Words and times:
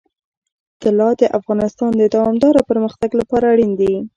طلا 0.81 1.09
د 1.21 1.23
افغانستان 1.39 1.91
د 1.97 2.03
دوامداره 2.15 2.61
پرمختګ 2.69 3.09
لپاره 3.19 3.45
اړین 3.53 3.71
دي. 3.79 3.93